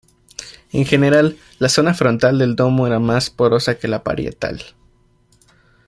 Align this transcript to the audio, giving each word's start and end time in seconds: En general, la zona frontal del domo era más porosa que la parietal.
En 0.71 0.83
general, 0.85 1.37
la 1.59 1.69
zona 1.69 1.93
frontal 1.93 2.39
del 2.39 2.55
domo 2.55 2.87
era 2.87 2.97
más 2.97 3.29
porosa 3.29 3.77
que 3.77 3.87
la 3.87 4.01
parietal. 4.03 4.63